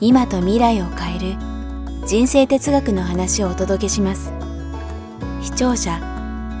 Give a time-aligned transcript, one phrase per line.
[0.00, 1.36] 今と未来を変える
[2.06, 4.32] 人生哲学の話をお届けします。
[5.42, 6.00] 視聴者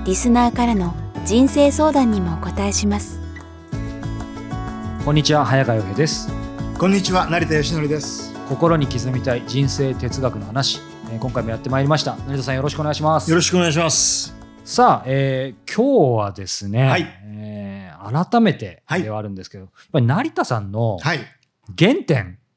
[0.06, 0.94] リスナーからの
[1.24, 3.20] 人生相談にもお答えします。
[5.04, 6.28] こんにちは早川洋平です。
[6.78, 8.32] こんにちは成田義則です。
[8.48, 10.80] 心に刻みたい人生哲学の話、
[11.12, 12.16] えー今回もやってまいりました。
[12.28, 13.30] 成田さんよろしくお願いします。
[13.30, 14.34] よろしくお願いします。
[14.64, 17.06] さあ、えー今日はですね、はい。
[17.24, 17.84] えー
[18.30, 21.18] 改めてはいではあるんですけど、やっぱり成田さんのはい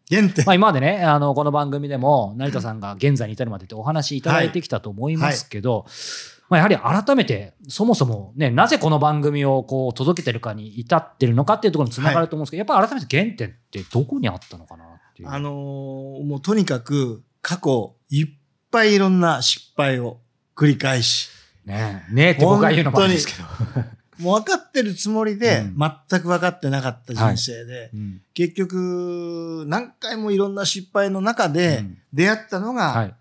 [0.09, 5.85] 原点、まあ、今までねあのこの番組でも成田さんが現在に至るまでってお話いただいてきたと思いますけど、
[6.49, 15.29] まあ、やはり改めてそもそもねなぜこの番組をこう届けてるかに至ってるのかっていうところにつながると思うんですけど、やっぱり改めて原点ってどこにあったのかなっていう。
[15.29, 18.27] あのーもうとにかく過去いっ
[18.71, 20.19] ぱいいろんな失敗を
[20.55, 21.29] 繰り返し。
[21.65, 23.43] ねえ、ねえって僕が言うのもあるんですけど。
[24.19, 25.77] もう分かってるつもりで、うん。
[26.09, 28.21] 全く分かってなかった人生で、うん。
[28.33, 31.97] 結局何回もいろんな失敗の中でうん。
[32.13, 33.15] 出会ったのが、はい。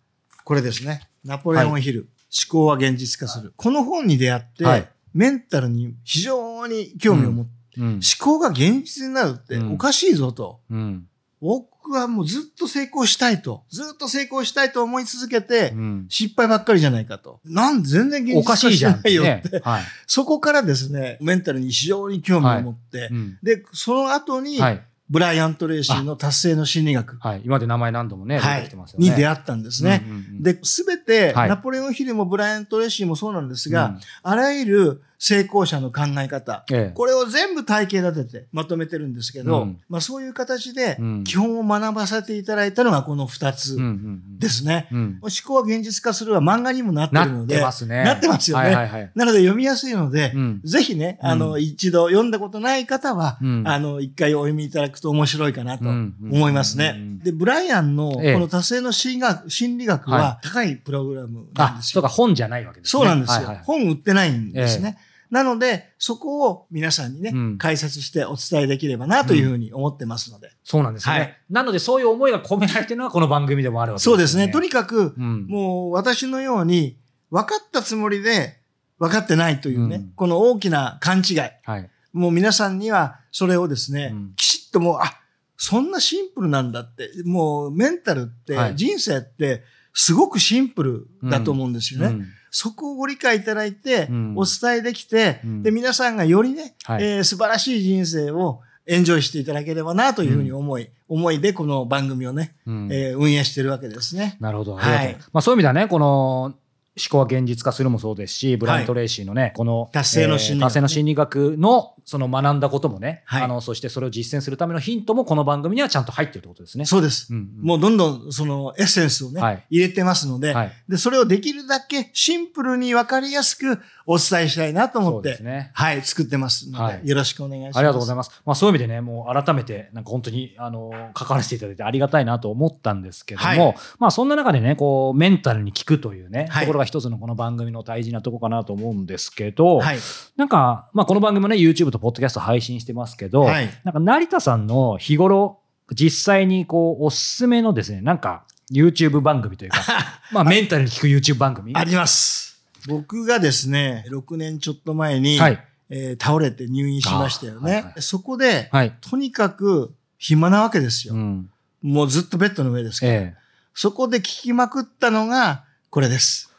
[0.44, 1.08] これですね。
[1.24, 2.08] ナポレオンヒル、
[2.48, 4.88] 思考は現実化する、この本に出会って、はい。
[5.12, 7.86] メンタルに非常に興味を持って、うん。
[7.94, 9.72] 思考が現実になるってうん。
[9.74, 10.60] おかしいぞと。
[10.70, 11.08] うん。
[11.46, 13.62] 僕はもうずっと成功したいと。
[13.70, 17.40] ずっと成功したいと思い続けて、うん失敗ばっかりじゃないかと。
[17.44, 19.60] なんで全然現実おかしい化しないよっねて。。
[19.60, 19.82] はい。
[20.08, 24.82] そこからですね、メンタルに非常に興味を持って、うんで、その後に、はい。
[25.08, 27.42] ブライアント・レイシーの達成の心理学、はい。
[27.44, 29.08] 今まで名前何度もね、はい出てきてますよね。
[29.08, 30.04] に出会ったんですね。
[30.04, 43.90] うんうんうん、で、すべて、はいナポレオンヒルもブライアント・レイシーもそうなんですが、うんあらゆる成功者の考え方、ええこれを全部体系立ててまとめてるんですけど、うんまあそういう形でうん基本を学ばせていただいたのがこの二つうんうんう
[44.36, 44.88] んですね。
[44.92, 48.04] うん思考は現実化するは漫画にもなってなるので、ってますね。
[48.04, 49.10] なってますよねはいはいはい。
[49.14, 56.94] なので読みやすいので、うんぜひね、あの、うん一度読んだことない方は、うんあの、一回お読みいただくと面白いかなとうん思いますね。
[56.96, 61.94] うんで、ブライアンのこええの達成の心理学心理学はは高いプログラムなんあ、ですよ。
[61.94, 62.90] そうか、本じゃないわけですね。
[62.90, 63.36] そうなんですよ。
[63.36, 64.98] はいはい本売ってないんですね。
[65.30, 67.58] なので、そこを皆さんにね、うん。
[67.58, 70.50] 解説してお伝えできればなというふうに思ってますので。
[70.64, 71.36] そうなんですよね、はい。
[71.50, 74.48] なので、そういう思いが込められてるのはこの番組でもあるわけですよそうですね。
[74.48, 75.46] とにかく、うん。
[75.46, 76.98] もう私のように
[77.30, 78.58] 分かったつもりで
[78.98, 80.12] 分かってないというね、うん。
[80.14, 81.36] この大きな勘違い。
[81.64, 81.90] はい。
[82.12, 84.32] もう皆さんにはそれをですね、うん。
[84.36, 85.20] きちっともう、あ、
[85.56, 88.76] そんなシンプルなんだって、もうメンタルって、はい。
[88.76, 89.64] 人生って
[89.98, 92.06] すごくシンプルだと思うんですよね。
[92.08, 92.26] うん。
[92.50, 94.34] そこをご理解いただいて、うん。
[94.36, 95.62] お伝えできて、うん。
[95.62, 97.02] で、皆さんがよりね、はい。
[97.02, 102.88] えー素晴らしい人生をエンジョイしていただければなというふうに思い、思いでこの番組をね、うん。
[102.92, 104.36] えー運営してるわけですね。
[104.38, 104.74] なるほど。
[104.74, 106.54] はいありがとうまあそういう意味ではね、この
[106.98, 113.42] 思考は現実化するもそうですし、ブライアント・レイシーのね、この達成の心理えー達成の心理学のその学んだこともね、はい。
[113.42, 116.86] あの、そしてそれを実践するためのヒントもこの番組にはちゃんと入ってるってことですね。
[116.86, 117.34] そうです。
[117.34, 117.66] うんうん。
[117.66, 119.64] もうどんどんそのエッセンスをね、はい。
[119.68, 120.72] 入れてますので、はい。
[120.88, 125.72] で、それをできるだけシンプルにわかりやすくお伝えしたいなと思って、ね。
[125.74, 127.78] はい、作ってますので、はいよろしくお願いします。
[127.78, 128.42] ありがとうございまます。
[128.44, 139.98] まあそういう意味でね、もう改めて、なんか本当に、あの、関わらせていただいてありがたいなと思ったんですけども、はいまあそんな中でね、こう、メンタルに効くというね、はいところが一つのこの番組の大事なところかなと思うんですけど、はい。
[140.36, 145.60] なんか、まあこの番組もね、YouTube と Podcast 配信してますけど、はいなんか成田さんの日頃、
[145.92, 149.78] 実際にこう、おすすめのですね、なんか、YouTube 番組というか、
[150.32, 151.72] まあメンタルに効く YouTube 番組？
[151.74, 152.45] あります。
[152.88, 155.64] 僕がですね、6年ちょっと前に、はい。
[155.88, 157.72] えー倒れて入院しましたよね。
[157.72, 158.96] あはいはいそこで、はい。
[159.00, 161.14] とにかく暇なわけですよ。
[161.14, 161.50] うん。
[161.82, 163.12] もうずっとベッドの上ですから。
[163.12, 163.34] ええ。
[163.74, 166.52] そこで聞きまくったのが、これです。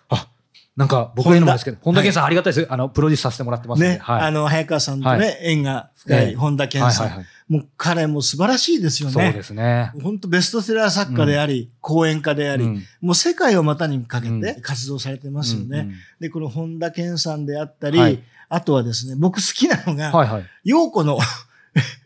[0.78, 2.68] あ、なんか僕が言うのもですけど、本田健さんありがたいです。
[2.70, 4.00] あの、プロデュースさせてもらってますね。
[4.02, 4.22] はい。
[4.24, 7.26] あの、早川さんとね、は縁が深ええい本田健さん。
[7.52, 9.14] もう彼も素晴らしいですよね。
[9.14, 9.92] そうですね。
[10.04, 15.92] 本当ベストセラー作家であり、講演家であり、うんもう世界を股にかけうんて活動されてますよね。
[16.20, 20.46] で、この本田健さんであったり、はいあとはですね、僕好きなのが、はいはい。
[20.64, 21.20] 陽子の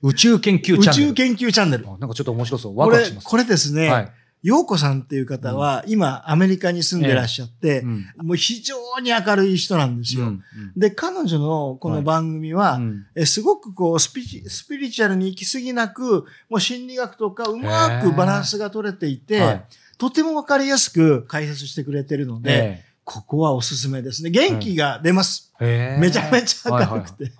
[0.02, 1.08] 宇宙研究宇チャンネル。
[1.10, 1.88] 宙研究チャンネル。
[1.88, 2.78] あなんかちょっと面白そう。
[2.78, 3.28] ワこれクワクしま、す。
[3.28, 4.12] これですね、はい。
[4.44, 8.06] 陽子さんっていう方は、今、アメリカに住んでらっしゃって、うん。
[8.18, 10.24] もう非常に明るい人なんですよ。
[10.24, 10.44] うん
[10.76, 13.06] で、彼女のこの番組は、うん。
[13.16, 19.66] えすごくこうスピリ、スピリチュアルに行き過ぎなく、もう心理学とかうまくバランスが取れていて、はい。
[19.98, 24.30] とてもわかりやすく解説してくれてるので、えここはおすすめですね。
[24.30, 25.54] 元気が出ます。
[25.60, 27.32] めちゃめちゃ明るくて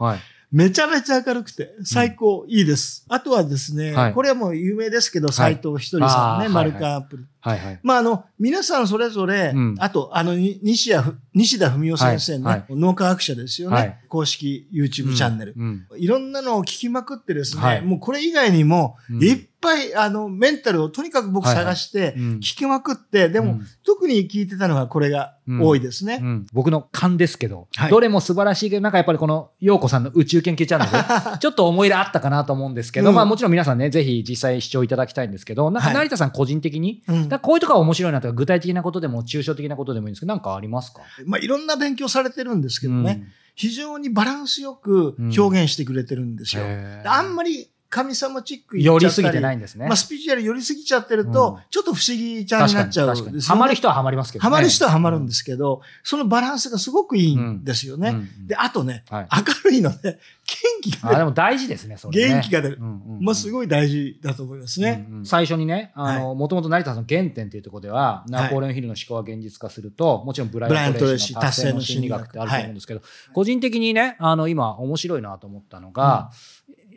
[0.52, 3.06] めちゃめちゃ明るくて、最高、いいです。
[3.08, 7.26] あとはですね、はいこれはもう有名ですけど、斎藤ひとりさんね、マルカアプリ。
[7.42, 7.80] はいはい。
[7.82, 9.76] まあ、あの、皆さんそれぞれ、うん。
[9.80, 12.76] あと、あの、に西谷ふ、西田文夫先生ね、はいはい。
[12.76, 14.00] 脳科学者ですよね、はい。
[14.08, 17.82] 公式 YouTube チャンネル、うんいろんなのを聞きまくってですね、はい。
[17.82, 19.24] もうこれ以外にも、うん。
[19.24, 21.66] いっぱい、あの、メンタルをとにかく僕はいはい。
[21.66, 22.24] 探して、うん。
[22.38, 23.66] 聞きまくって、でも、うん。
[23.84, 26.20] 特に聞いてたのがこれが多いですね。
[26.22, 26.46] うん。
[26.54, 27.92] 僕の勘ですけど、はい。
[27.92, 33.16] どれも素晴らしいけど、なんかやっぱりこの、陽子さんの宇宙研究チャンネル、 ちょっと思い入れあったかなと思うんですけど、うん。
[33.16, 35.96] まあもちろん皆さんね、ぜひ実際視聴いただきたいんですけど、なんかはい。
[35.96, 41.02] 成田さん個人的に、うんだこういうところは面白いなとか、具体的なことでも抽象的なことでもいいんですけど、なんかありますか？
[41.26, 46.64] まあ、いろんな勉強されてるんですけどね、非常にバランスよく表現してくれてるんですよ。
[46.64, 47.04] へー。
[47.04, 49.86] であんまり神様チック寄りすぎてないいんですね。
[49.86, 51.60] まあ、スピリチュアル寄りすぎちゃってると、うん。
[51.70, 53.42] ちょっと不思議ちゃんになっちゃうんですよ、ね。
[53.42, 54.44] ハマる人はハマりますけどね。
[54.44, 58.12] ハマる人はハマるんですけど、そのバランスがすごくいいんですよね。
[58.12, 58.16] うん。
[58.16, 58.48] うん。
[58.48, 59.28] で、あとね、はい。
[59.66, 61.16] 明るいので、元気が出る。
[61.16, 62.34] あでも大事ですね、それね。
[62.36, 62.78] 元気が出る。
[62.80, 63.24] うんうんうん。
[63.24, 65.06] まあ、すごい大事だと思いますね。
[65.10, 65.26] うんうん。
[65.26, 73.02] 最初にね、あの、もともと成田さんの原点というところでは、ナポレオンヒルの思考は現実化すると、もちろんブライアントレーシーの達成の心理学ってあると思うんですけど、
[73.34, 76.32] 個人的にね、あの、今面白いなと思ったのが、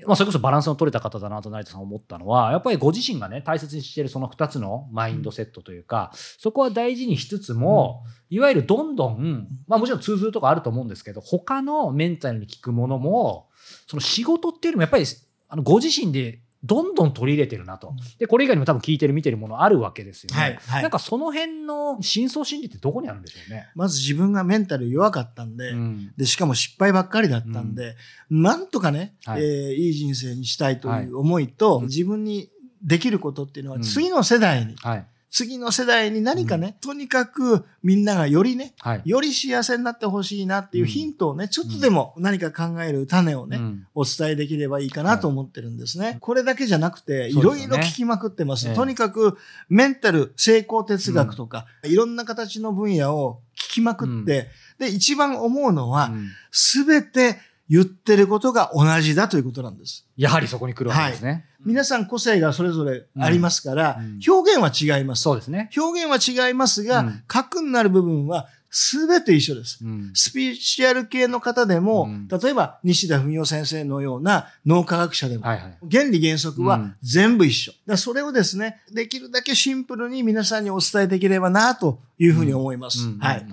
[0.06, 13.48] まあ、それこそバランスの取れた方だなと成田さん思ったのは、やっぱりご自身がね、大切にしているその2つのマインドセットというか、そこは大事にしつつも、いわゆるどんどん、まあもちろん通ずるとこあると思うんですけど、他のメンタルに効くものも、
[13.86, 15.04] その仕事っていうよりもやっぱり、
[15.48, 17.92] あのご自身でどんどん取り入れてるなと。
[18.18, 20.40] で、これ以外にも多分聞いてる見てるものあるわけですよね。
[20.40, 23.68] はいはいなんかその辺の深層心理ってどこにあるんでしょうね。
[23.74, 27.96] まず自分がメンタル弱かったんで、うんで、しかも失敗ばっかりだったんで、
[28.30, 32.50] なんとかね、はいいえーいい人生にしたいという思いと、はい自分に
[32.82, 35.06] できることっていうのは、うん次の世代に、はい。
[35.34, 39.02] 次の世代に何かね、とにかくみんながよりね、はい。
[39.04, 43.86] より幸せになってほしいなっていうヒントをね、ちょっとでも何か考える種をね、うん。
[43.96, 46.18] お伝えできればいいかなと思ってるんですね。
[46.20, 48.68] これだけじゃなくて、いろいろ聞きまくってます。
[48.68, 48.74] ええ。
[48.76, 49.36] とにかく、
[49.68, 56.28] メンタル、成功哲学とか、いろんな形の分野を聞きまくって、で、一番思うのはう、ん。
[56.52, 57.38] すべて
[57.68, 60.06] 言ってることが同じだということなんです。
[60.16, 61.46] やはりそこに来るわけですね。
[61.64, 65.22] 皆さん個性がそれぞれありますから、うん表現は違います。
[65.22, 65.70] そうですね。
[65.76, 69.78] 表現は違いますが、うん核になる部分は全て一緒です。
[69.82, 75.78] うんスピリチュアル系の方でも、うん例えば西田文夫先生のような脳科学者でも、はいはい。
[75.90, 77.72] 原理原則はうん全部一緒。
[77.86, 83.06] だそれをですね、できるだけシンプルに皆さんにお伝えできればなというふうに思います。
[83.06, 83.46] うんはい。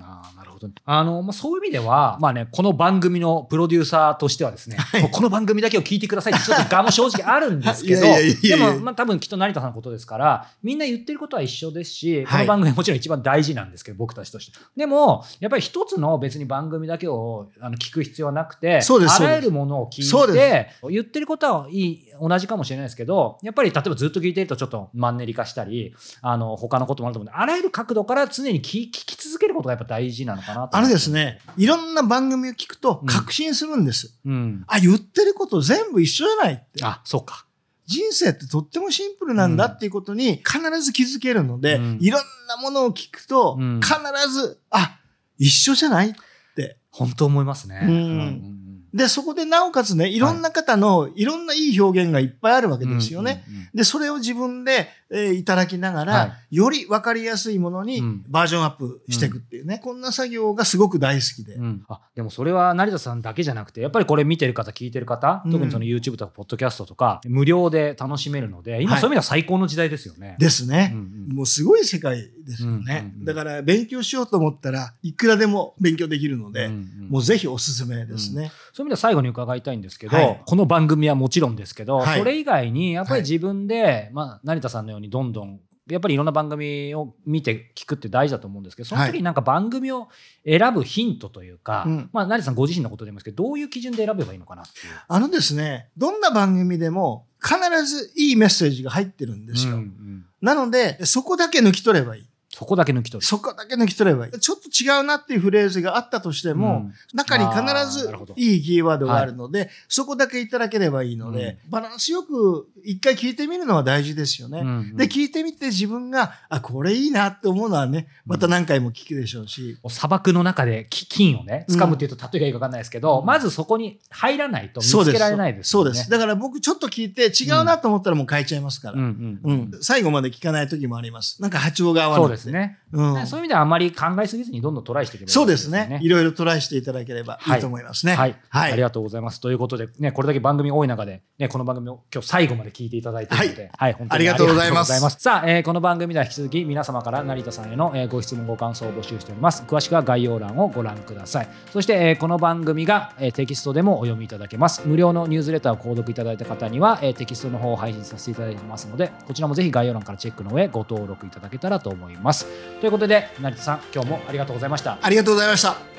[0.84, 12.40] あーなるほどあの、まあ、そういう意味では、まあね、この番組のプロデューサーとしてはですね、もうこの番組だけを聞いてくださいってちょっと我も正直あるんですけど、 いやいやいやいやでも、まあ多分きっと成田さんのことですから、みんな言ってることは一緒ですし、こはい。
[12.42, 14.58] の番組はもちろん一番大事なんですけど、僕たちとして。
[14.76, 30.80] でも、やっぱり一つの別に番組だけをあの聞く必要はなくて、あらゆるものを聞いて、言ってることはいい、同じかもしれないですけど、やっぱり例えばずっと聞いてるとちょっとマンネリ化したり、あの、他のこともあると思うんで、あらゆる角度から常に聞聞き続けることがやっぱ大事なのかなとあ思って。
[30.82, 34.18] のですね、いろんな番組を聞くとうん確信するんです。
[34.24, 34.64] うん。
[34.66, 36.84] あ、言ってること全部一緒じゃないって。
[36.84, 37.46] あ、そうか。
[37.86, 43.94] 人生ってとってもシンプルなんだっていうことに必ず気づけるので、うんいろんなものを聞くとうん必
[44.30, 44.98] ず、あ、
[45.38, 46.14] 一緒じゃないっ
[46.56, 46.78] て。
[46.90, 47.80] 本当思いますね。
[47.82, 48.62] うん
[48.94, 53.42] で、そこでなおかつね、いろんな方のいろんないい表現がいっぱいあるわけですよね。
[53.48, 58.24] うんうんうんで、それを自分で、えーいただきながら、はより分かりやすいものにうん。
[58.28, 61.54] バージョンアップしていくっていうね、こんな作業がすごく大好きで。
[61.54, 61.84] うん。
[61.88, 65.52] あでもそれは成田さんだけじゃなくてやっぱりこれ見てる方聞いてる方、うん。
[65.52, 69.00] 特にその YouTube とかポッドキャストとか無料で楽しめるので今はい。
[69.00, 70.36] そういう意味では最高の時代ですよね。
[70.38, 70.92] ですね。
[70.94, 71.00] うん
[71.30, 71.36] うん。
[71.36, 73.02] もうすごい世界ですよね。
[73.04, 78.50] うんうんうんだから勉強しようと思ったらいくらでも勉強できるので、うんうんもうぜひおすすめですね。
[78.72, 80.42] そういう意味では最後に伺いたいんですけど、はい。
[80.46, 82.18] この番組はもちろんですけど、はい。
[82.18, 83.20] それ以外にやっぱりはい。
[83.22, 90.08] 自分で、まあ、成田さんのようにどんどんやっぱりいろんな番組を見て聞くって大事だと思うんですけどその時になんか番組を
[90.46, 94.94] 選ぶヒントというか、うんまあ、成田さんご自身のことでもいいですけどどういう基準で選べばいいのかなっていう。
[95.08, 99.74] あのですね、どんな番組でも必ずいいメッセージが入ってるんですよ。
[99.74, 102.28] うんうんなので、そこだけ抜き取ればいい。
[102.62, 103.26] そこだけ抜き取る。
[103.26, 104.38] そこだけ抜き取ればいい。
[104.38, 114.60] ちょっと違うなっていうフレーズがあったとしても、うん中に必ずいいキーワードがあるので、そこだけいただければいいので、バランスよく一回聞いてみるのは大事ですよね。
[114.60, 119.78] うんで、聞いてみて自分が、あ、これいいなって思うのはね、また何回も聞くでしょうし。
[119.88, 125.90] 砂漠の中でき金をね、掴むっていうと例えがいいか分かんないですけど、うんまずそこに入らないと見つけられないですよね。
[125.90, 126.10] そうです。
[126.10, 128.94] だから僕ちょっと聞いて違うなと思ったらもう変えちゃいますから。
[128.94, 129.72] うんううんん。
[129.80, 131.40] 最後まで聞かない時もあります。
[131.40, 132.36] なんか波長が合わそうなくて。
[132.36, 132.51] ですね、
[132.92, 133.26] うん。
[133.26, 135.88] そういう意味ではあまり考えすぎずにどんどんトライしていけばいいそうですね。
[135.90, 138.14] よいろいろトライしていただければいいと思いますね。
[138.14, 139.40] はい、はいありがとうございます。
[139.40, 149.62] ということで、ね、これだけ番組多い中で、ね、この番組を今日最後まで聞いていただいているので、はい、本当にありがとうございますありがとうごさあ、えーこの番組では引き続き皆様から成田さんへの、えーご質問、ご感想を募集しております。
[149.66, 151.48] 詳しくは概要欄をご覧ください。
[151.72, 154.82] そして、えーこの番組が、えーテキストでもお読みいただけます。
[154.86, 162.41] 無料のニュースレターを購読いただいた方には、えーテキストの方を配信させていただいてますので、こちらもぜひ概要欄からチェックの上、ご登録いただけたらと思います。
[162.80, 164.98] ということで、成田さん、今日もありがとうございました。
[165.00, 165.91] ありがとうございました。